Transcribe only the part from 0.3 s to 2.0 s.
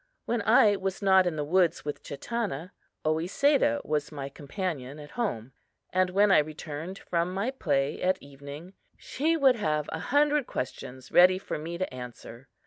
I was not in the woods